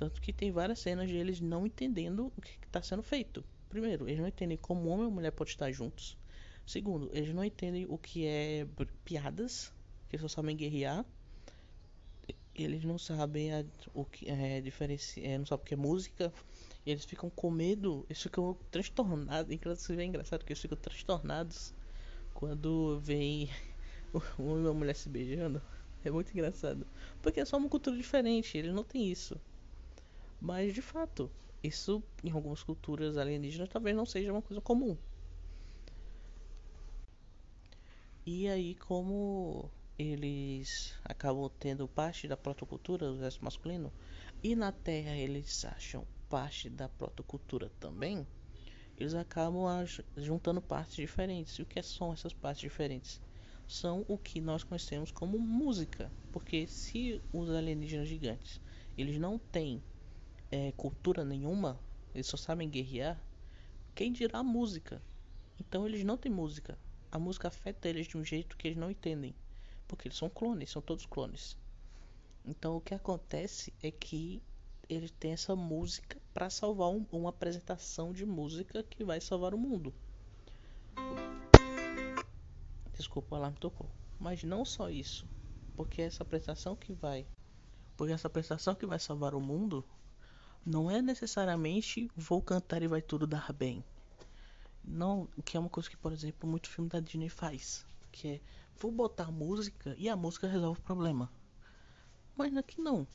Tanto 0.01 0.19
que 0.19 0.33
tem 0.33 0.51
várias 0.51 0.79
cenas 0.79 1.11
de 1.11 1.15
eles 1.15 1.43
não 1.43 1.67
entendendo 1.67 2.33
o 2.35 2.41
que 2.41 2.57
está 2.67 2.81
sendo 2.81 3.03
feito. 3.03 3.45
Primeiro, 3.69 4.09
eles 4.09 4.19
não 4.19 4.27
entendem 4.27 4.57
como 4.57 4.89
homem 4.89 5.07
e 5.07 5.11
mulher 5.11 5.31
podem 5.31 5.53
estar 5.53 5.71
juntos. 5.73 6.17
Segundo, 6.67 7.11
eles 7.13 7.35
não 7.35 7.45
entendem 7.45 7.85
o 7.87 7.99
que 7.99 8.25
é 8.25 8.67
piadas, 9.05 9.71
que 10.09 10.17
só 10.17 10.27
sabem 10.27 10.57
guerrear. 10.57 11.05
eles 12.55 12.83
não 12.83 12.97
sabem 12.97 13.53
a, 13.53 13.63
o 13.93 14.07
que 14.07 14.27
é 14.27 14.63
diferenciar, 14.63 15.33
é, 15.33 15.37
não 15.37 15.45
sabem 15.45 15.65
o 15.65 15.67
que 15.67 15.75
é 15.75 15.77
música. 15.77 16.33
eles 16.87 17.05
ficam 17.05 17.29
com 17.29 17.51
medo, 17.51 18.07
eles 18.09 18.23
ficam 18.23 18.57
transtornados. 18.71 19.53
Inclusive 19.53 20.01
é 20.01 20.07
engraçado 20.07 20.47
que 20.47 20.53
eles 20.55 20.63
ficam 20.63 20.79
transtornados 20.79 21.75
quando 22.33 22.99
vem 23.01 23.51
uma 24.39 24.57
e 24.57 24.63
uma 24.63 24.73
mulher 24.73 24.97
se 24.97 25.11
beijando. 25.11 25.61
É 26.03 26.11
muito 26.11 26.33
engraçado. 26.33 26.87
Porque 27.21 27.41
é 27.41 27.45
só 27.45 27.59
uma 27.59 27.69
cultura 27.69 27.95
diferente, 27.95 28.57
eles 28.57 28.73
não 28.73 28.83
têm 28.83 29.13
isso. 29.13 29.39
Mas 30.41 30.73
de 30.73 30.81
fato, 30.81 31.31
isso 31.63 32.03
em 32.25 32.31
algumas 32.31 32.63
culturas 32.63 33.17
alienígenas 33.17 33.69
talvez 33.69 33.95
não 33.95 34.07
seja 34.07 34.33
uma 34.33 34.43
coisa 34.43 34.61
comum. 34.61 34.97
E 38.25 38.49
aí 38.49 38.75
como 38.75 39.71
eles 39.99 40.95
acabam 41.05 41.51
tendo 41.59 41.87
parte 41.87 42.27
da 42.27 42.37
protocultura 42.37 43.07
do 43.07 43.17
exército 43.17 43.45
masculino 43.45 43.93
e 44.43 44.57
na 44.57 44.73
Terra 44.73 45.15
eles 45.15 45.65
acham 45.67 46.07
parte 46.29 46.71
da 46.71 46.89
protocultura 46.89 47.71
também, 47.81 48.27
eles 48.97 49.15
acabam 49.15 49.67
juntando 50.17 50.63
partes 50.63 50.97
diferentes. 50.97 51.59
E 51.59 51.63
o 51.63 51.67
que 51.67 51.83
são 51.83 52.13
essas 52.13 52.33
partes 52.33 52.63
diferentes? 52.63 53.21
São 53.67 54.05
o 54.09 54.17
que 54.17 54.41
nós 54.41 54.63
conhecemos 54.65 55.11
como 55.11 55.39
música, 55.39 56.11
porque 56.33 56.67
se 56.67 57.21
os 57.33 57.51
alienígenas 57.51 58.09
gigantes 58.09 58.61
eles 58.97 59.19
não 59.19 59.39
têm 59.39 59.83
é, 60.51 60.73
cultura 60.73 61.25
nenhuma, 61.25 61.79
eles 62.15 62.27
só 62.27 62.37
sabem 62.37 62.69
guerrear, 62.69 63.23
quem 63.95 64.13
dirá 64.13 64.43
música? 64.43 65.03
Então 65.59 65.87
eles 65.87 66.05
não 66.05 66.17
têm 66.17 66.33
música. 66.33 66.79
A 67.13 67.19
música 67.19 67.49
afeta 67.49 67.89
eles 67.89 68.07
de 68.07 68.17
um 68.17 68.25
jeito 68.25 68.57
que 68.57 68.69
eles 68.69 68.79
não 68.79 68.91
entendem. 68.91 69.35
Porque 69.87 70.09
eles 70.09 70.17
são 70.17 70.31
clones, 70.31 70.71
são 70.71 70.81
todos 70.81 71.07
clones. 71.07 71.57
Então 72.45 72.77
o 72.77 72.81
que 72.81 72.95
acontece 72.95 73.73
é 73.83 73.91
que 73.91 74.43
ele 74.89 75.09
tem 75.09 75.33
essa 75.33 75.55
música 75.55 76.21
para 76.33 76.51
salvar 76.51 76.89
um, 76.89 77.05
uma 77.13 77.31
apresentação 77.31 78.13
de 78.13 78.25
música 78.25 78.83
que 78.83 79.05
vai 79.05 79.21
salvar 79.21 79.55
o 79.55 79.59
mundo. 79.59 79.93
Desculpa, 82.97 83.35
o 83.35 83.39
alarme 83.39 83.59
tocou. 83.59 83.89
Mas 84.19 84.43
não 84.43 84.65
só 84.65 84.91
isso, 84.91 85.27
porque 85.77 86.03
essa 86.03 86.23
apresentação 86.23 86.77
que 86.77 86.93
vai, 86.93 87.27
porque 87.97 88.13
essa 88.13 88.27
apresentação 88.27 88.75
que 88.75 88.85
vai 88.85 88.99
salvar 88.99 89.35
o 89.35 89.41
mundo 89.41 89.85
não 90.65 90.91
é 90.91 91.01
necessariamente 91.01 92.11
vou 92.17 92.43
cantar 92.43 92.83
e 92.83 92.89
vai 92.89 93.03
tudo 93.03 93.27
dar 93.27 93.53
bem. 93.53 93.85
Não, 94.85 95.29
que 95.45 95.57
é 95.57 95.61
uma 95.61 95.69
coisa 95.69 95.89
que, 95.89 95.97
por 95.97 96.13
exemplo, 96.13 96.49
muito 96.49 96.69
filme 96.69 96.89
da 96.89 97.01
Disney 97.01 97.29
faz, 97.29 97.85
que 98.11 98.29
é 98.29 98.41
vou 98.79 98.91
botar 98.91 99.31
música 99.31 99.95
e 99.99 100.09
a 100.09 100.17
música 100.17 100.49
resolve 100.49 100.81
o 100.81 100.85
problema. 100.85 101.31
Mas 102.37 102.57
aqui 102.57 102.81
não. 102.81 103.07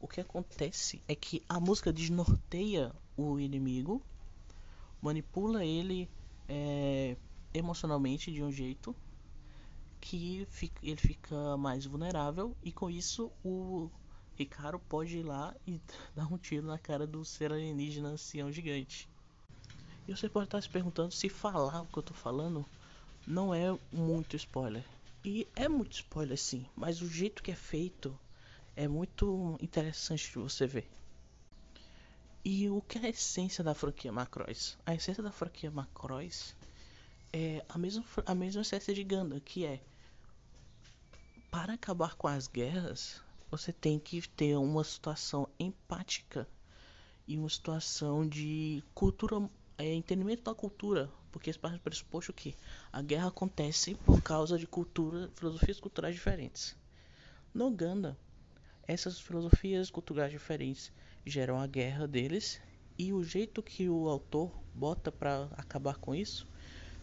O 0.00 0.08
que 0.08 0.20
acontece 0.20 1.02
é 1.06 1.14
que 1.14 1.42
a 1.48 1.60
música 1.60 1.92
desnorteia 1.92 2.94
o 3.16 3.38
inimigo, 3.38 4.02
manipula 5.00 5.64
ele 5.64 6.10
é, 6.48 7.16
emocionalmente 7.52 8.32
de 8.32 8.42
um 8.42 8.50
jeito 8.50 8.94
que 10.00 10.46
ele 10.82 11.00
fica 11.00 11.56
mais 11.56 11.86
vulnerável 11.86 12.54
e 12.62 12.70
com 12.70 12.90
isso 12.90 13.32
o 13.42 13.90
Ricardo 14.36 14.78
pode 14.78 15.18
ir 15.18 15.22
lá 15.22 15.54
e 15.66 15.80
dar 16.14 16.32
um 16.32 16.38
tiro 16.38 16.66
na 16.66 16.78
cara 16.78 17.06
do 17.06 17.24
ser 17.24 17.52
alienígena 17.52 18.10
ancião 18.10 18.50
gigante. 18.50 19.08
E 20.06 20.14
você 20.14 20.28
pode 20.28 20.46
estar 20.46 20.60
se 20.60 20.68
perguntando 20.68 21.12
se 21.12 21.28
falar 21.28 21.82
o 21.82 21.86
que 21.86 21.98
eu 21.98 22.00
estou 22.00 22.16
falando 22.16 22.66
não 23.26 23.54
é 23.54 23.76
muito 23.90 24.36
spoiler. 24.36 24.84
E 25.24 25.48
é 25.56 25.68
muito 25.68 25.92
spoiler 25.92 26.36
sim, 26.36 26.66
mas 26.76 27.00
o 27.00 27.08
jeito 27.08 27.42
que 27.42 27.50
é 27.50 27.54
feito 27.54 28.18
é 28.76 28.86
muito 28.86 29.56
interessante 29.60 30.30
de 30.30 30.38
você 30.38 30.66
ver. 30.66 30.90
E 32.44 32.68
o 32.68 32.82
que 32.82 32.98
é 32.98 33.06
a 33.06 33.08
essência 33.08 33.64
da 33.64 33.74
franquia 33.74 34.12
Macross? 34.12 34.76
A 34.84 34.94
essência 34.94 35.22
da 35.22 35.32
franquia 35.32 35.70
Macross 35.70 36.54
é 37.32 37.64
a 37.66 37.78
mesma, 37.78 38.04
a 38.26 38.34
mesma 38.34 38.60
essência 38.60 38.92
de 38.92 39.02
Ganda, 39.02 39.40
que 39.40 39.64
é 39.64 39.80
para 41.50 41.72
acabar 41.72 42.16
com 42.16 42.28
as 42.28 42.46
guerras, 42.46 43.22
você 43.56 43.72
tem 43.72 44.00
que 44.00 44.20
ter 44.30 44.56
uma 44.56 44.82
situação 44.82 45.48
empática 45.60 46.48
e 47.24 47.38
uma 47.38 47.48
situação 47.48 48.28
de 48.28 48.82
cultura 48.92 49.48
é, 49.78 49.94
entendimento 49.94 50.42
da 50.42 50.52
cultura, 50.52 51.08
porque 51.30 51.50
esse 51.50 51.58
parte 51.58 51.74
do 51.74 51.80
pressuposto 51.80 52.32
que 52.32 52.56
a 52.92 53.00
guerra 53.00 53.28
acontece 53.28 53.94
por 53.94 54.20
causa 54.20 54.58
de 54.58 54.66
cultura, 54.66 55.30
filosofias 55.36 55.78
culturais 55.78 56.16
diferentes. 56.16 56.76
No 57.54 57.68
Uganda, 57.68 58.18
essas 58.88 59.20
filosofias 59.20 59.88
culturais 59.88 60.32
diferentes 60.32 60.92
geram 61.24 61.60
a 61.60 61.66
guerra 61.68 62.08
deles 62.08 62.60
e 62.98 63.12
o 63.12 63.22
jeito 63.22 63.62
que 63.62 63.88
o 63.88 64.08
autor 64.08 64.50
bota 64.74 65.12
para 65.12 65.44
acabar 65.52 65.98
com 65.98 66.12
isso 66.12 66.44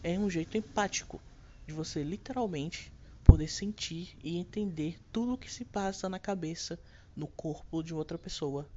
é 0.02 0.18
um 0.18 0.28
jeito 0.28 0.58
empático 0.58 1.18
de 1.66 1.72
você 1.72 2.02
literalmente 2.02 2.92
poder 3.32 3.48
sentir 3.48 4.14
e 4.22 4.36
entender 4.36 5.00
tudo 5.10 5.32
o 5.32 5.38
que 5.38 5.50
se 5.50 5.64
passa 5.64 6.06
na 6.06 6.18
cabeça, 6.18 6.78
no 7.16 7.26
corpo 7.26 7.82
de 7.82 7.94
outra 7.94 8.18
pessoa 8.18 8.68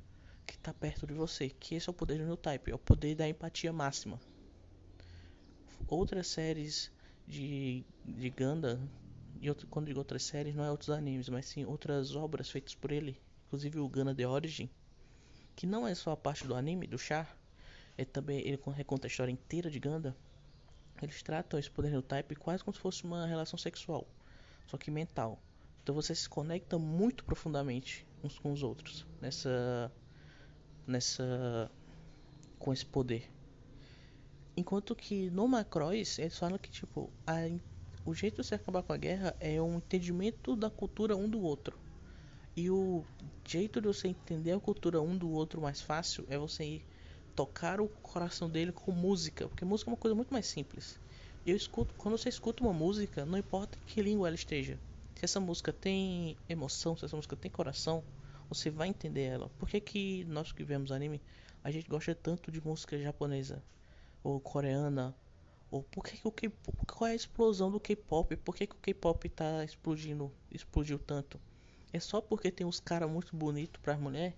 que 0.48 0.54
está 0.54 0.74
perto 0.74 1.06
de 1.06 1.14
você, 1.14 1.50
que 1.50 1.76
esse 1.76 1.90
é 1.90 1.92
o 1.92 1.94
poder 1.94 2.26
do 2.26 2.38
Type, 2.38 2.72
é 2.72 2.74
o 2.74 2.80
poder 2.80 3.16
da 3.16 3.28
empatia 3.28 3.74
máxima. 3.74 4.18
Outras 5.90 6.28
séries 6.28 6.90
de, 7.28 7.84
de 8.06 8.30
Ganda, 8.30 8.80
e 9.42 9.50
outro, 9.50 9.68
quando 9.68 9.88
digo 9.88 10.00
outras 10.00 10.24
séries, 10.24 10.56
não 10.56 10.64
é 10.64 10.72
outros 10.72 10.90
animes, 10.90 11.28
mas 11.28 11.48
sim 11.48 11.66
outras 11.66 12.16
obras 12.16 12.50
feitas 12.50 12.74
por 12.74 12.94
ele, 12.94 13.20
inclusive 13.48 13.78
o 13.78 13.90
Ganda 13.90 14.16
The 14.16 14.26
Origin, 14.26 14.70
que 15.54 15.68
não 15.68 15.86
é 15.86 15.94
só 15.94 16.12
a 16.12 16.18
parte 16.18 16.48
do 16.48 16.56
anime, 16.56 16.88
do 16.88 16.98
char, 16.98 17.38
é 17.98 18.06
também 18.06 18.40
ele 18.40 18.58
reconta 18.74 19.06
a 19.06 19.10
história 19.10 19.34
inteira 19.34 19.70
de 19.70 19.82
Ganda. 19.82 20.16
Eles 21.02 21.22
tratam 21.22 21.60
esse 21.60 21.70
poder 21.70 21.92
do 21.92 22.02
Type 22.02 22.38
quase 22.38 22.64
como 22.64 22.74
se 22.74 22.80
fosse 22.80 23.04
uma 23.04 23.26
relação 23.26 23.60
sexual, 23.60 24.08
só 24.68 24.78
que 24.78 24.92
mental. 24.92 25.42
Então 25.84 25.94
você 25.94 26.16
se 26.16 26.28
conecta 26.28 26.78
muito 26.78 27.24
profundamente 27.24 28.06
uns 28.24 28.40
com 28.40 28.52
os 28.52 28.64
outros 28.64 29.06
nessa 29.22 29.92
nessa 30.88 31.72
com 32.58 32.74
esse 32.74 32.86
poder. 32.86 33.30
Enquanto 34.58 34.96
que 34.96 35.30
no 35.30 35.48
Macross 35.48 36.18
eles 36.20 36.38
falam 36.38 36.58
que 36.58 36.70
tipo 36.70 37.12
a, 37.28 37.36
o 38.06 38.14
jeito 38.14 38.42
de 38.42 38.48
você 38.48 38.56
acabar 38.56 38.84
com 38.84 38.94
a 38.94 38.98
guerra 38.98 39.36
é 39.40 39.62
um 39.62 39.78
entendimento 39.78 40.56
da 40.56 40.70
cultura 40.70 41.16
um 41.16 41.30
do 41.30 41.42
outro. 41.42 41.78
E 42.56 42.70
o 42.72 43.06
jeito 43.46 43.82
de 43.82 43.88
você 43.88 44.08
entender 44.08 44.54
a 44.54 44.60
cultura 44.60 45.02
um 45.02 45.18
do 45.18 45.30
outro 45.30 45.62
mais 45.62 45.82
fácil 45.82 46.26
é 46.30 46.38
você 46.38 46.82
tocar 47.36 47.82
o 47.82 47.90
coração 47.90 48.50
dele 48.50 48.72
com 48.72 48.92
música, 48.92 49.48
porque 49.50 49.66
música 49.66 49.90
é 49.90 49.92
uma 49.92 49.98
coisa 49.98 50.16
muito 50.16 50.32
mais 50.32 50.48
simples. 50.48 50.98
Eu 51.46 51.56
escuto, 51.56 51.94
quando 51.94 52.18
você 52.18 52.28
escuta 52.28 52.64
uma 52.64 52.74
música, 52.74 53.24
não 53.24 53.38
importa 53.38 53.78
que 53.86 54.02
língua 54.02 54.28
ela 54.28 54.36
esteja. 54.36 54.80
Se 55.14 55.26
essa 55.26 55.40
música 55.40 55.72
tem 55.72 56.36
emoção, 56.50 56.98
se 56.98 57.06
essa 57.06 57.16
música 57.16 57.36
tem 57.36 57.52
coração, 57.52 58.04
você 58.50 58.72
vai 58.72 58.88
entender 58.88 59.26
ela. 59.26 59.48
Por 59.60 59.70
que, 59.70 59.80
que 59.80 60.26
nós 60.26 60.52
que 60.52 60.64
vemos 60.64 60.92
anime, 60.92 61.22
a 61.64 61.70
gente 61.70 61.88
gosta 61.88 62.16
tanto 62.16 62.52
de 62.52 62.60
música 62.66 62.98
japonesa 62.98 63.64
ou 64.24 64.40
coreana? 64.40 65.16
Ou 65.70 65.84
por 65.84 66.04
que, 66.04 66.18
que 66.18 66.28
o 66.28 66.32
K 66.32 66.52
qual 66.88 67.10
é 67.10 67.12
a 67.12 67.16
explosão 67.16 67.70
do 67.70 67.80
K-pop? 67.80 68.36
Por 68.38 68.56
que, 68.56 68.66
que 68.66 68.76
o 68.76 68.80
K-pop 68.80 69.30
tá 69.30 69.64
explodindo, 69.64 70.34
explodiu 70.50 70.98
tanto? 70.98 71.40
É 71.94 72.00
só 72.00 72.22
porque 72.22 72.52
tem 72.52 72.66
uns 72.66 72.80
caras 72.80 73.08
muito 73.08 73.36
bonitos 73.36 73.80
para 73.84 73.96
mulher? 73.96 74.36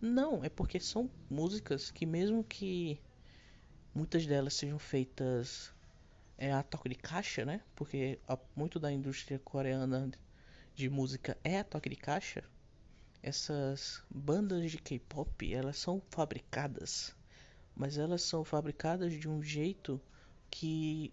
Não, 0.00 0.44
é 0.44 0.48
porque 0.48 0.78
são 0.78 1.10
músicas 1.28 1.90
que 1.90 2.06
mesmo 2.06 2.44
que 2.44 3.00
muitas 3.92 4.24
delas 4.24 4.54
sejam 4.54 4.78
feitas 4.78 5.74
é 6.38 6.52
a 6.52 6.62
toque 6.62 6.88
de 6.88 6.94
caixa, 6.94 7.44
né? 7.44 7.60
Porque 7.74 8.18
a, 8.28 8.38
muito 8.56 8.78
da 8.78 8.92
indústria 8.92 9.38
coreana 9.38 10.10
de 10.74 10.88
música 10.90 11.36
é 11.44 11.58
a 11.58 11.64
toque 11.64 11.88
de 11.88 11.96
caixa 11.96 12.44
essas 13.24 14.02
bandas 14.10 14.70
de 14.70 14.76
K-pop, 14.76 15.50
elas 15.50 15.78
são 15.78 16.02
fabricadas, 16.10 17.16
mas 17.74 17.96
elas 17.96 18.20
são 18.20 18.44
fabricadas 18.44 19.14
de 19.14 19.26
um 19.26 19.42
jeito 19.42 19.98
que 20.50 21.10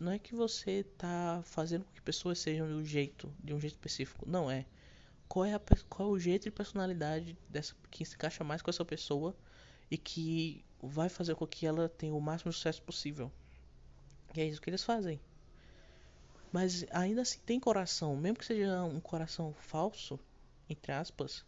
não 0.00 0.12
é 0.12 0.20
que 0.20 0.36
você 0.36 0.84
tá 0.96 1.42
fazendo 1.44 1.84
com 1.84 1.92
que 1.92 2.00
pessoas 2.00 2.38
sejam 2.38 2.68
de 2.68 2.74
um 2.74 2.84
jeito, 2.84 3.34
de 3.42 3.52
um 3.52 3.58
jeito 3.58 3.72
específico, 3.72 4.24
não 4.28 4.48
é. 4.48 4.66
Qual 5.26 5.44
é, 5.44 5.52
a, 5.52 5.60
qual 5.88 6.10
é 6.10 6.12
o 6.12 6.18
jeito 6.18 6.46
e 6.46 6.50
personalidade 6.50 7.36
dessa 7.48 7.74
que 7.90 8.04
se 8.04 8.14
encaixa 8.14 8.44
mais 8.44 8.62
com 8.62 8.70
essa 8.70 8.84
pessoa 8.84 9.36
e 9.90 9.98
que 9.98 10.64
vai 10.80 11.08
fazer 11.08 11.34
com 11.34 11.46
que 11.46 11.66
ela 11.66 11.88
tenha 11.88 12.14
o 12.14 12.20
máximo 12.20 12.52
sucesso 12.52 12.82
possível. 12.82 13.32
E 14.34 14.40
é 14.40 14.46
isso 14.46 14.60
que 14.60 14.70
eles 14.70 14.84
fazem. 14.84 15.20
Mas 16.52 16.86
ainda 16.90 17.22
assim 17.22 17.40
tem 17.44 17.60
coração, 17.60 18.16
mesmo 18.16 18.38
que 18.38 18.44
seja 18.46 18.82
um 18.84 19.00
coração 19.00 19.52
falso, 19.54 20.18
entre 20.68 20.92
aspas, 20.92 21.44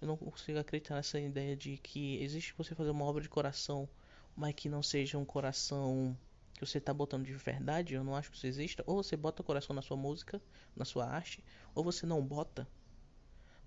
eu 0.00 0.06
não 0.08 0.16
consigo 0.16 0.58
acreditar 0.58 0.94
nessa 0.94 1.18
ideia 1.18 1.56
de 1.56 1.78
que 1.78 2.22
existe 2.22 2.54
você 2.56 2.74
fazer 2.74 2.90
uma 2.90 3.04
obra 3.04 3.22
de 3.22 3.28
coração, 3.28 3.88
mas 4.36 4.54
que 4.54 4.68
não 4.68 4.82
seja 4.82 5.18
um 5.18 5.24
coração 5.24 6.16
que 6.54 6.64
você 6.66 6.78
está 6.78 6.92
botando 6.92 7.24
de 7.24 7.32
verdade. 7.34 7.94
Eu 7.94 8.04
não 8.04 8.14
acho 8.14 8.30
que 8.30 8.36
isso 8.36 8.46
exista. 8.46 8.84
Ou 8.86 9.02
você 9.02 9.16
bota 9.16 9.42
coração 9.42 9.74
na 9.74 9.82
sua 9.82 9.96
música, 9.96 10.40
na 10.74 10.84
sua 10.84 11.06
arte, 11.06 11.42
ou 11.74 11.82
você 11.84 12.06
não 12.06 12.24
bota. 12.24 12.68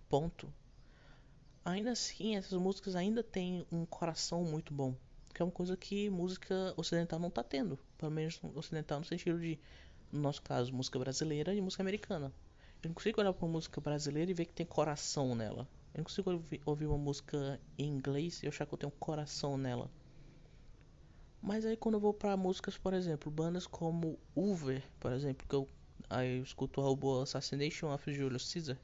Ponto. 0.08 0.54
ainda 1.64 1.92
assim 1.92 2.36
essas 2.36 2.60
músicas 2.60 2.96
ainda 2.96 3.24
têm 3.24 3.66
um 3.72 3.86
coração 3.86 4.44
muito 4.44 4.74
bom. 4.74 4.96
Que 5.40 5.44
é 5.44 5.46
uma 5.46 5.54
coisa 5.54 5.78
que 5.78 6.10
música 6.10 6.74
ocidental 6.76 7.18
não 7.18 7.30
tá 7.30 7.42
tendo. 7.42 7.80
Pelo 7.98 8.12
menos 8.12 8.42
ocidental 8.56 9.00
no 9.00 9.06
sentido 9.06 9.40
de, 9.40 9.58
no 10.12 10.20
nosso 10.20 10.42
caso, 10.42 10.74
música 10.74 11.00
brasileira 11.00 11.56
e 11.56 11.62
música 11.62 11.82
americana. 11.82 12.30
Eu 12.84 12.90
não 12.90 12.94
consigo 12.94 13.22
olhar 13.22 13.32
uma 13.32 13.48
música 13.48 13.80
brasileira 13.80 14.30
e 14.30 14.34
ver 14.34 14.48
que 14.48 14.52
tem 14.52 14.66
coração 14.66 15.34
nela. 15.34 15.66
Eu 15.94 16.00
não 16.00 16.04
consigo 16.04 16.44
ouvir, 16.66 16.88
uma 16.88 16.98
música 16.98 17.58
em 17.78 17.88
inglês 17.88 18.44
e 18.44 18.50
achar 18.50 18.66
que 18.66 18.74
eu 18.74 18.78
tenho 18.78 18.92
coração 19.00 19.58
nela. 19.58 19.90
Mas 21.42 21.66
aí 21.66 21.78
quando 21.78 21.96
eu 21.96 22.02
vou 22.02 22.14
para 22.14 22.36
músicas, 22.36 22.78
por 22.78 22.94
exemplo, 22.94 23.32
bandas 23.32 23.66
como 23.66 24.20
Uber, 24.36 24.84
por 25.00 25.14
exemplo, 25.14 25.48
que 25.48 25.56
eu, 25.56 25.70
aí 26.10 26.40
eu 26.40 26.44
escuto 26.44 26.82
o 26.82 26.84
álbum 26.84 27.22
Assassination 27.22 27.94
of 27.94 28.14
Julius 28.14 28.52
Caesar, 28.52 28.78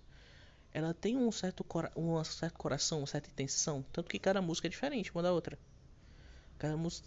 ela 0.72 0.94
tem 0.94 1.18
um 1.18 1.30
certo, 1.34 1.66
cora 1.66 1.92
um 1.98 2.24
certo 2.24 2.58
coração, 2.58 3.00
uma 3.00 3.08
certa 3.08 3.30
intenção, 3.30 3.84
tanto 3.92 4.10
que 4.10 4.18
cada 4.18 4.42
música 4.42 4.68
é 4.68 4.70
diferente 4.70 5.12
uma 5.12 5.22
da 5.22 5.34
outra. 5.34 5.60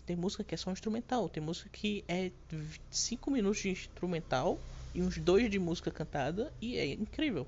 Tem 0.04 0.16
música 0.16 0.44
que 0.44 0.54
é 0.54 0.58
só 0.58 0.70
instrumental, 0.70 1.28
tem 1.28 1.42
música 1.42 1.68
que 1.70 2.04
é 2.06 2.30
5 2.90 3.30
minutos 3.30 3.60
de 3.60 3.70
instrumental 3.70 4.58
e 4.94 5.02
uns 5.02 5.16
dois 5.18 5.50
de 5.50 5.58
música 5.58 5.90
cantada 5.90 6.52
e 6.60 6.76
é 6.76 6.86
incrível. 6.92 7.46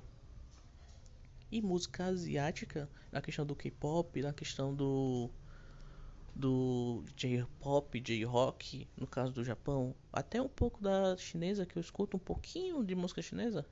E 1.53 1.61
música 1.61 2.07
asiática, 2.07 2.89
na 3.13 3.21
questão 3.21 3.45
do 3.45 3.55
K-pop, 3.55 4.23
na 4.23 4.33
questão 4.33 4.75
do 4.75 5.31
do 6.35 7.05
J-pop, 7.17 8.01
J-rock, 8.01 8.89
no 8.97 9.07
caso 9.07 9.33
do 9.33 9.45
Japão, 9.45 9.95
até 10.13 10.41
um 10.41 10.49
pouco 10.49 10.81
da 10.81 11.17
chinesa 11.17 11.67
que 11.67 11.77
eu 11.77 11.81
escuto 11.81 12.17
um 12.17 12.21
pouquinho 12.21 12.85
de 12.85 12.95
música 12.95 13.21
chinesa, 13.21 13.67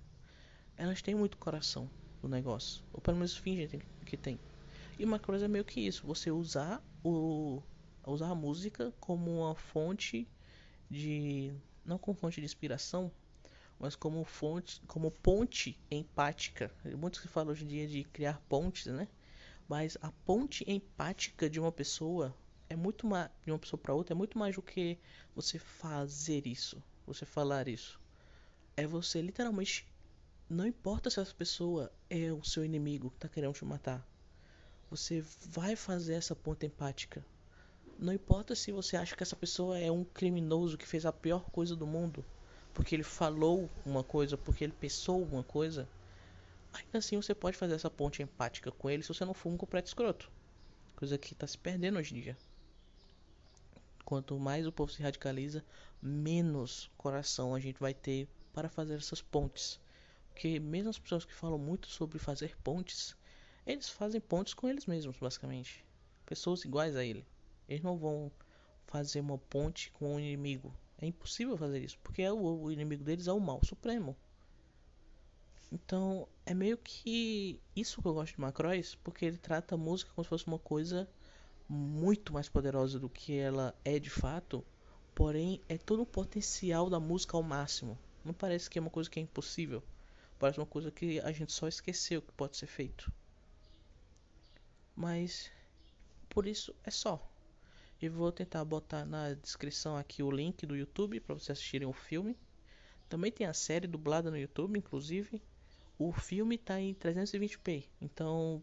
elas 0.76 1.00
têm 1.00 1.14
muito 1.14 1.38
coração 1.38 1.88
no 2.22 2.28
negócio, 2.28 2.82
ou 2.92 3.00
pelo 3.00 3.16
menos 3.16 3.36
fingem 3.36 3.80
que 4.04 4.16
tem. 4.16 4.38
E 4.98 5.04
uma 5.04 5.18
coisa 5.18 5.44
é 5.44 5.48
meio 5.48 5.64
que 5.64 5.80
isso, 5.80 6.06
você 6.06 6.30
usar 6.30 6.82
o 7.02 7.62
usar 8.10 8.30
a 8.30 8.34
música 8.34 8.92
como 9.00 9.40
uma 9.40 9.54
fonte 9.54 10.28
de 10.90 11.52
não 11.84 11.98
como 11.98 12.16
fonte 12.16 12.40
de 12.40 12.44
inspiração, 12.44 13.10
mas 13.78 13.94
como 13.94 14.24
fonte, 14.24 14.80
como 14.86 15.10
ponte 15.10 15.78
empática. 15.90 16.70
Muitos 16.96 17.20
que 17.20 17.28
falam 17.28 17.52
hoje 17.52 17.64
em 17.64 17.68
dia 17.68 17.86
de 17.86 18.04
criar 18.04 18.40
pontes, 18.48 18.86
né? 18.86 19.08
Mas 19.68 19.96
a 20.00 20.10
ponte 20.24 20.64
empática 20.70 21.48
de 21.48 21.60
uma 21.60 21.70
pessoa 21.70 22.34
é 22.68 22.76
muito 22.76 23.06
mais 23.06 23.30
de 23.44 23.50
uma 23.50 23.58
pessoa 23.58 23.80
para 23.80 23.94
outra 23.94 24.14
é 24.14 24.16
muito 24.16 24.38
mais 24.38 24.54
do 24.54 24.62
que 24.62 24.98
você 25.34 25.58
fazer 25.58 26.46
isso, 26.46 26.82
você 27.06 27.24
falar 27.24 27.68
isso. 27.68 28.00
É 28.76 28.86
você 28.86 29.20
literalmente 29.20 29.86
não 30.48 30.66
importa 30.66 31.10
se 31.10 31.20
essa 31.20 31.34
pessoa 31.34 31.92
é 32.08 32.32
o 32.32 32.42
seu 32.42 32.64
inimigo 32.64 33.10
que 33.10 33.18
tá 33.18 33.28
querendo 33.28 33.52
te 33.52 33.64
matar. 33.64 34.06
Você 34.90 35.22
vai 35.46 35.76
fazer 35.76 36.14
essa 36.14 36.34
ponte 36.34 36.64
empática. 36.64 37.24
Não 37.98 38.12
importa 38.12 38.54
se 38.54 38.70
você 38.72 38.96
acha 38.96 39.16
que 39.16 39.22
essa 39.22 39.36
pessoa 39.36 39.78
é 39.78 39.90
um 39.90 40.04
criminoso 40.04 40.78
que 40.78 40.86
fez 40.86 41.04
a 41.04 41.12
pior 41.12 41.50
coisa 41.50 41.74
do 41.74 41.86
mundo 41.86 42.24
porque 42.78 42.94
ele 42.94 43.02
falou 43.02 43.68
uma 43.84 44.04
coisa, 44.04 44.38
porque 44.38 44.62
ele 44.62 44.72
pensou 44.72 45.20
uma 45.24 45.42
coisa, 45.42 45.88
ainda 46.72 46.98
assim 46.98 47.16
você 47.16 47.34
pode 47.34 47.56
fazer 47.56 47.74
essa 47.74 47.90
ponte 47.90 48.22
empática 48.22 48.70
com 48.70 48.88
ele 48.88 49.02
se 49.02 49.08
você 49.08 49.24
não 49.24 49.34
for 49.34 49.50
um 49.50 49.56
completo 49.56 49.88
escroto. 49.88 50.30
Coisa 50.94 51.18
que 51.18 51.32
está 51.32 51.44
se 51.44 51.58
perdendo 51.58 51.98
hoje 51.98 52.16
em 52.16 52.20
dia. 52.20 52.38
Quanto 54.04 54.38
mais 54.38 54.64
o 54.64 54.70
povo 54.70 54.92
se 54.92 55.02
radicaliza, 55.02 55.64
menos 56.00 56.88
coração 56.96 57.52
a 57.52 57.58
gente 57.58 57.80
vai 57.80 57.92
ter 57.92 58.28
para 58.52 58.68
fazer 58.68 58.94
essas 58.94 59.20
pontes. 59.20 59.80
Porque 60.30 60.60
mesmo 60.60 60.90
as 60.90 61.00
pessoas 61.00 61.24
que 61.24 61.34
falam 61.34 61.58
muito 61.58 61.88
sobre 61.88 62.20
fazer 62.20 62.56
pontes, 62.62 63.16
eles 63.66 63.88
fazem 63.88 64.20
pontes 64.20 64.54
com 64.54 64.68
eles 64.68 64.86
mesmos, 64.86 65.18
basicamente. 65.18 65.84
Pessoas 66.24 66.64
iguais 66.64 66.94
a 66.94 67.04
ele. 67.04 67.26
Eles 67.68 67.82
não 67.82 67.96
vão 67.96 68.32
fazer 68.86 69.20
uma 69.20 69.38
ponte 69.38 69.90
com 69.92 70.14
um 70.14 70.20
inimigo. 70.20 70.74
É 71.00 71.06
impossível 71.06 71.56
fazer 71.56 71.80
isso, 71.80 71.98
porque 72.02 72.22
é 72.22 72.32
o, 72.32 72.62
o 72.62 72.72
inimigo 72.72 73.04
deles 73.04 73.28
é 73.28 73.32
o 73.32 73.38
mal 73.38 73.60
supremo. 73.64 74.16
Então, 75.70 76.26
é 76.46 76.54
meio 76.54 76.78
que 76.78 77.60
isso 77.76 78.00
que 78.00 78.08
eu 78.08 78.14
gosto 78.14 78.34
de 78.34 78.40
Macross, 78.40 78.94
porque 78.96 79.26
ele 79.26 79.36
trata 79.36 79.74
a 79.74 79.78
música 79.78 80.10
como 80.14 80.24
se 80.24 80.28
fosse 80.30 80.46
uma 80.46 80.58
coisa 80.58 81.08
muito 81.68 82.32
mais 82.32 82.48
poderosa 82.48 82.98
do 82.98 83.10
que 83.10 83.36
ela 83.36 83.74
é 83.84 83.98
de 83.98 84.08
fato, 84.08 84.64
porém 85.14 85.60
é 85.68 85.76
todo 85.76 86.02
o 86.02 86.06
potencial 86.06 86.88
da 86.88 86.98
música 86.98 87.36
ao 87.36 87.42
máximo. 87.42 87.98
Não 88.24 88.32
parece 88.32 88.70
que 88.70 88.78
é 88.78 88.80
uma 88.80 88.90
coisa 88.90 89.10
que 89.10 89.20
é 89.20 89.22
impossível, 89.22 89.82
parece 90.38 90.58
uma 90.58 90.66
coisa 90.66 90.90
que 90.90 91.20
a 91.20 91.30
gente 91.32 91.52
só 91.52 91.68
esqueceu 91.68 92.22
que 92.22 92.32
pode 92.32 92.56
ser 92.56 92.66
feito. 92.66 93.12
Mas 94.96 95.50
por 96.30 96.46
isso 96.46 96.74
é 96.82 96.90
só. 96.90 97.27
E 98.00 98.08
vou 98.08 98.30
tentar 98.30 98.64
botar 98.64 99.04
na 99.04 99.34
descrição 99.34 99.96
aqui 99.96 100.22
o 100.22 100.30
link 100.30 100.64
do 100.66 100.76
YouTube 100.76 101.20
para 101.20 101.34
vocês 101.34 101.58
assistirem 101.58 101.88
o 101.88 101.92
filme. 101.92 102.36
Também 103.08 103.32
tem 103.32 103.46
a 103.46 103.54
série 103.54 103.86
dublada 103.86 104.30
no 104.30 104.38
YouTube, 104.38 104.78
inclusive. 104.78 105.42
O 105.98 106.12
filme 106.12 106.54
está 106.54 106.80
em 106.80 106.94
320p, 106.94 107.84
então 108.00 108.62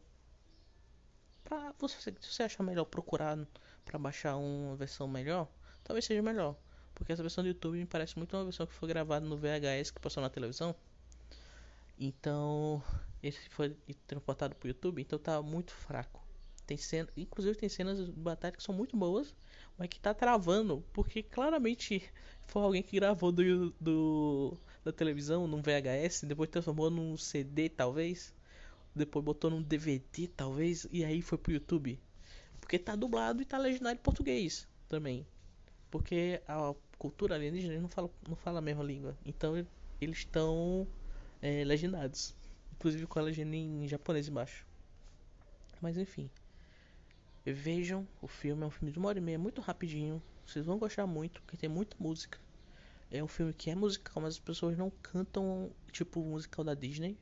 para 1.45 1.73
você, 1.77 2.11
se 2.19 2.33
você 2.33 2.43
achar 2.43 2.63
melhor 2.63 2.85
procurar 2.85 3.37
para 3.85 3.99
baixar 3.99 4.35
uma 4.35 4.75
versão 4.75 5.07
melhor, 5.07 5.47
talvez 5.83 6.05
seja 6.05 6.21
melhor, 6.21 6.55
porque 6.95 7.13
essa 7.13 7.21
versão 7.21 7.43
do 7.43 7.49
YouTube 7.49 7.77
me 7.77 7.85
parece 7.85 8.17
muito 8.17 8.35
uma 8.35 8.45
versão 8.45 8.65
que 8.65 8.73
foi 8.73 8.89
gravada 8.89 9.25
no 9.25 9.37
VHS 9.37 9.91
que 9.91 9.99
passou 9.99 10.23
na 10.23 10.29
televisão. 10.29 10.75
Então, 11.99 12.81
esse 13.21 13.47
foi 13.49 13.77
transportado 14.07 14.55
para 14.55 14.65
o 14.65 14.69
YouTube, 14.69 15.01
então 15.01 15.19
tá 15.19 15.39
muito 15.41 15.71
fraco. 15.71 16.24
Tem 16.65 16.77
cena, 16.77 17.07
inclusive 17.15 17.55
tem 17.55 17.69
cenas 17.69 18.03
de 18.03 18.11
batalha 18.11 18.55
que 18.55 18.63
são 18.63 18.73
muito 18.73 18.97
boas, 18.97 19.35
mas 19.77 19.87
que 19.87 19.99
tá 19.99 20.13
travando, 20.13 20.83
porque 20.91 21.21
claramente 21.21 22.03
foi 22.47 22.63
alguém 22.63 22.81
que 22.81 22.95
gravou 22.95 23.31
do, 23.31 23.71
do 23.79 24.57
da 24.83 24.91
televisão 24.91 25.47
num 25.47 25.61
VHS, 25.61 26.23
depois 26.25 26.49
transformou 26.49 26.89
num 26.89 27.17
CD 27.17 27.69
talvez, 27.69 28.33
depois 28.95 29.25
botou 29.25 29.49
num 29.49 29.61
DVD 29.61 30.27
talvez 30.27 30.87
e 30.91 31.03
aí 31.03 31.21
foi 31.21 31.37
pro 31.37 31.51
YouTube. 31.51 31.99
Porque 32.59 32.79
tá 32.79 32.95
dublado 32.95 33.41
e 33.41 33.45
tá 33.45 33.57
legendado 33.57 33.95
em 33.99 34.01
português 34.01 34.67
também. 34.87 35.25
Porque 35.91 36.41
a 36.47 36.73
cultura 36.97 37.35
alienígena 37.35 37.79
não 37.79 37.89
fala, 37.89 38.09
não 38.27 38.35
fala 38.35 38.59
a 38.59 38.61
mesma 38.61 38.83
língua. 38.83 39.15
Então 39.25 39.55
eles 40.01 40.17
estão 40.19 40.87
é, 41.41 41.63
legendados. 41.63 42.35
Inclusive 42.73 43.05
com 43.07 43.19
a 43.19 43.21
legenda 43.21 43.55
em 43.55 43.87
japonês 43.87 44.27
embaixo. 44.27 44.65
Mas 45.81 45.97
enfim. 45.97 46.29
Vejam 47.45 48.07
o 48.21 48.27
filme, 48.27 48.63
é 48.63 48.65
um 48.65 48.71
filme 48.71 48.91
de 48.91 48.97
uma 48.97 49.09
hora 49.09 49.19
e 49.19 49.21
meia, 49.21 49.37
muito 49.37 49.61
rapidinho. 49.61 50.21
Vocês 50.45 50.65
vão 50.65 50.79
gostar 50.79 51.05
muito, 51.05 51.41
porque 51.41 51.57
tem 51.57 51.69
muita 51.69 51.95
música. 51.99 52.39
É 53.11 53.23
um 53.23 53.27
filme 53.27 53.53
que 53.53 53.69
é 53.69 53.75
musical, 53.75 54.21
mas 54.21 54.33
as 54.33 54.39
pessoas 54.39 54.75
não 54.77 54.89
cantam 54.89 55.71
tipo 55.91 56.23
musical 56.23 56.65
da 56.65 56.73
Disney. 56.73 57.17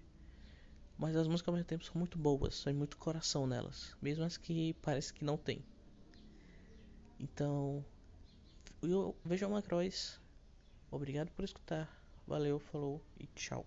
Mas 0.97 1.15
as 1.15 1.27
músicas 1.27 1.49
ao 1.49 1.55
mesmo 1.55 1.67
tempo 1.67 1.83
são 1.83 1.95
muito 1.95 2.17
boas, 2.17 2.63
tem 2.63 2.73
muito 2.73 2.97
coração 2.97 3.45
nelas, 3.45 3.95
mesmo 4.01 4.23
as 4.23 4.37
que 4.37 4.73
parece 4.75 5.13
que 5.13 5.25
não 5.25 5.37
tem. 5.37 5.61
Então, 7.19 7.83
eu 8.81 9.15
vejo 9.25 9.49
Macross. 9.49 10.21
Obrigado 10.91 11.31
por 11.31 11.43
escutar. 11.43 11.89
Valeu, 12.27 12.59
falou 12.59 13.03
e 13.19 13.27
tchau. 13.27 13.65